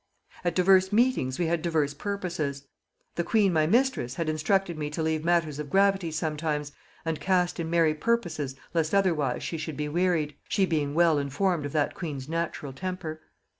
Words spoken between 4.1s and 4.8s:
had instructed